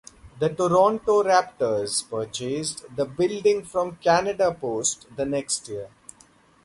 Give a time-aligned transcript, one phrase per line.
[0.39, 5.89] The Toronto Raptors purchased the building from Canada Post the next year.